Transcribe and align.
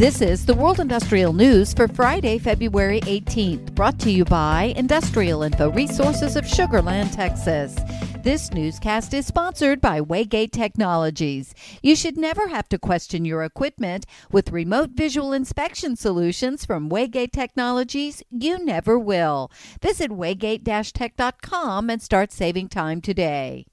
This 0.00 0.22
is 0.22 0.46
the 0.46 0.54
World 0.54 0.80
Industrial 0.80 1.34
News 1.34 1.74
for 1.74 1.86
Friday, 1.86 2.38
February 2.38 3.02
18th, 3.02 3.74
brought 3.74 3.98
to 3.98 4.10
you 4.10 4.24
by 4.24 4.72
Industrial 4.74 5.42
Info 5.42 5.70
Resources 5.72 6.36
of 6.36 6.46
Sugar 6.46 6.80
Land, 6.80 7.12
Texas. 7.12 7.76
This 8.22 8.50
newscast 8.50 9.12
is 9.12 9.26
sponsored 9.26 9.78
by 9.82 10.00
Waygate 10.00 10.52
Technologies. 10.52 11.54
You 11.82 11.94
should 11.96 12.16
never 12.16 12.48
have 12.48 12.66
to 12.70 12.78
question 12.78 13.26
your 13.26 13.44
equipment. 13.44 14.06
With 14.32 14.52
remote 14.52 14.92
visual 14.94 15.34
inspection 15.34 15.96
solutions 15.96 16.64
from 16.64 16.88
Waygate 16.88 17.32
Technologies, 17.32 18.22
you 18.30 18.64
never 18.64 18.98
will. 18.98 19.50
Visit 19.82 20.10
waygate-tech.com 20.10 21.90
and 21.90 22.00
start 22.00 22.32
saving 22.32 22.68
time 22.68 23.02
today. 23.02 23.66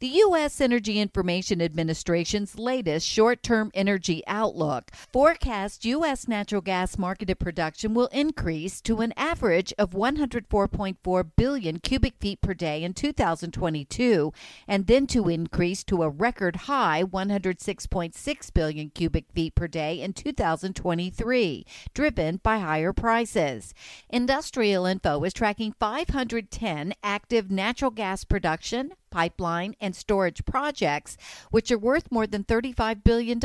The 0.00 0.22
U.S. 0.28 0.60
Energy 0.60 1.00
Information 1.00 1.60
Administration's 1.60 2.56
latest 2.56 3.04
short 3.04 3.42
term 3.42 3.72
energy 3.74 4.22
outlook 4.28 4.92
forecasts 4.92 5.84
U.S. 5.84 6.28
natural 6.28 6.60
gas 6.60 6.96
marketed 6.96 7.40
production 7.40 7.94
will 7.94 8.06
increase 8.12 8.80
to 8.82 8.98
an 9.00 9.12
average 9.16 9.74
of 9.76 9.90
104.4 9.90 11.30
billion 11.34 11.80
cubic 11.80 12.14
feet 12.20 12.40
per 12.40 12.54
day 12.54 12.84
in 12.84 12.94
2022, 12.94 14.32
and 14.68 14.86
then 14.86 15.08
to 15.08 15.28
increase 15.28 15.82
to 15.82 16.04
a 16.04 16.08
record 16.08 16.54
high 16.70 17.02
106.6 17.02 18.54
billion 18.54 18.90
cubic 18.90 19.24
feet 19.34 19.56
per 19.56 19.66
day 19.66 20.00
in 20.00 20.12
2023, 20.12 21.66
driven 21.92 22.36
by 22.44 22.58
higher 22.60 22.92
prices. 22.92 23.74
Industrial 24.08 24.86
Info 24.86 25.24
is 25.24 25.32
tracking 25.32 25.74
510 25.80 26.94
active 27.02 27.50
natural 27.50 27.90
gas 27.90 28.22
production, 28.22 28.92
pipeline, 29.10 29.74
and 29.80 29.94
storage 29.94 30.44
projects, 30.44 31.16
which 31.50 31.70
are 31.70 31.78
worth 31.78 32.12
more 32.12 32.26
than 32.26 32.44
$35 32.44 33.04
billion 33.04 33.38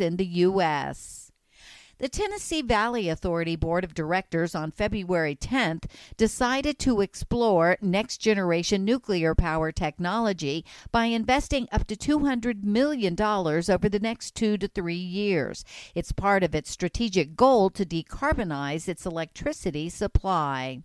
in 0.00 0.16
the 0.16 0.26
U.S. 0.26 1.30
The 2.00 2.08
Tennessee 2.08 2.62
Valley 2.62 3.10
Authority 3.10 3.56
Board 3.56 3.84
of 3.84 3.92
Directors 3.92 4.54
on 4.54 4.70
February 4.70 5.36
10th 5.36 5.84
decided 6.16 6.78
to 6.78 7.02
explore 7.02 7.76
next 7.82 8.16
generation 8.16 8.86
nuclear 8.86 9.34
power 9.34 9.70
technology 9.70 10.64
by 10.90 11.04
investing 11.04 11.68
up 11.70 11.86
to 11.88 11.96
$200 11.96 12.64
million 12.64 13.14
over 13.20 13.88
the 13.90 14.00
next 14.00 14.34
two 14.34 14.56
to 14.56 14.68
three 14.68 14.94
years. 14.94 15.62
It's 15.94 16.10
part 16.10 16.42
of 16.42 16.54
its 16.54 16.70
strategic 16.70 17.36
goal 17.36 17.68
to 17.68 17.84
decarbonize 17.84 18.88
its 18.88 19.04
electricity 19.04 19.90
supply. 19.90 20.82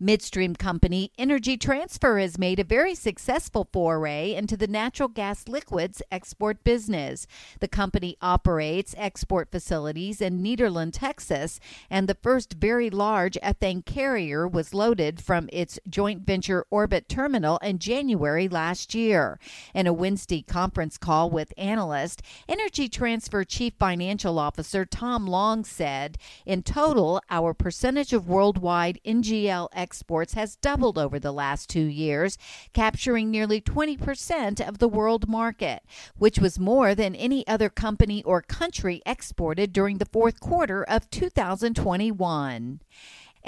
Midstream 0.00 0.54
company 0.54 1.10
Energy 1.18 1.56
Transfer 1.56 2.20
has 2.20 2.38
made 2.38 2.60
a 2.60 2.64
very 2.64 2.94
successful 2.94 3.68
foray 3.72 4.32
into 4.32 4.56
the 4.56 4.68
natural 4.68 5.08
gas 5.08 5.48
liquids 5.48 6.00
export 6.12 6.62
business. 6.62 7.26
The 7.58 7.66
company 7.66 8.16
operates 8.22 8.94
export 8.96 9.50
facilities 9.50 10.20
in 10.20 10.40
Nederland, 10.40 10.90
Texas, 10.92 11.58
and 11.90 12.08
the 12.08 12.14
first 12.14 12.52
very 12.52 12.90
large 12.90 13.36
ethane 13.42 13.84
carrier 13.84 14.46
was 14.46 14.72
loaded 14.72 15.20
from 15.20 15.48
its 15.52 15.80
joint 15.88 16.22
venture 16.24 16.64
Orbit 16.70 17.08
terminal 17.08 17.56
in 17.56 17.80
January 17.80 18.48
last 18.48 18.94
year. 18.94 19.40
In 19.74 19.88
a 19.88 19.92
Wednesday 19.92 20.42
conference 20.42 20.96
call 20.96 21.28
with 21.28 21.52
analysts, 21.58 22.22
Energy 22.48 22.88
Transfer 22.88 23.42
Chief 23.42 23.72
Financial 23.76 24.38
Officer 24.38 24.84
Tom 24.84 25.26
Long 25.26 25.64
said, 25.64 26.18
"In 26.46 26.62
total, 26.62 27.20
our 27.30 27.52
percentage 27.52 28.12
of 28.12 28.28
worldwide 28.28 29.00
NGL 29.04 29.68
exports 29.72 29.87
has 30.34 30.56
doubled 30.56 30.98
over 30.98 31.18
the 31.18 31.32
last 31.32 31.68
two 31.68 31.84
years, 31.84 32.38
capturing 32.72 33.30
nearly 33.30 33.60
20% 33.60 34.66
of 34.66 34.78
the 34.78 34.88
world 34.88 35.28
market, 35.28 35.82
which 36.16 36.38
was 36.38 36.58
more 36.58 36.94
than 36.94 37.14
any 37.14 37.46
other 37.46 37.68
company 37.68 38.22
or 38.24 38.42
country 38.42 39.02
exported 39.06 39.72
during 39.72 39.98
the 39.98 40.06
fourth 40.06 40.40
quarter 40.40 40.82
of 40.84 41.08
2021 41.10 42.80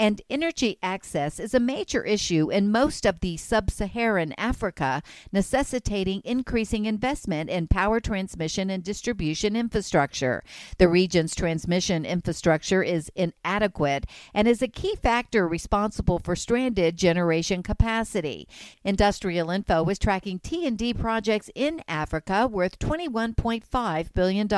and 0.01 0.23
energy 0.31 0.79
access 0.83 1.39
is 1.39 1.53
a 1.53 1.61
major 1.61 2.03
issue 2.03 2.51
in 2.51 2.73
most 2.73 3.05
of 3.05 3.21
the 3.21 3.37
sub 3.37 3.71
Saharan 3.71 4.33
Africa, 4.39 5.03
necessitating 5.31 6.23
increasing 6.25 6.87
investment 6.87 7.51
in 7.51 7.67
power 7.67 8.01
transmission 8.01 8.71
and 8.71 8.83
distribution 8.83 9.55
infrastructure. 9.55 10.43
The 10.79 10.89
region's 10.89 11.35
transmission 11.35 12.07
infrastructure 12.07 12.83
is 12.83 13.13
inadequate 13.15 14.07
and 14.33 14.49
is 14.49 14.63
a 14.63 14.69
key 14.69 14.97
factor 14.97 15.47
responsible 15.47 16.19
for 16.19 16.35
stranded 16.35 16.97
generation 16.97 17.63
capacity. 17.63 18.49
Industrial 18.83 19.51
Info 19.51 19.85
is 19.85 19.99
tracking 19.99 20.39
T&D 20.39 20.95
projects 20.95 21.51
in 21.55 21.83
Africa 21.87 22.47
worth 22.47 22.79
$21.5 22.79 24.15
billion. 24.15 24.49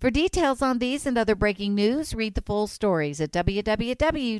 For 0.00 0.10
details 0.10 0.60
on 0.60 0.80
these 0.80 1.06
and 1.06 1.16
other 1.16 1.36
breaking 1.36 1.76
news, 1.76 2.16
read 2.16 2.34
the 2.34 2.42
full 2.42 2.66
stories 2.66 3.20
at 3.20 3.30
www 3.30 4.39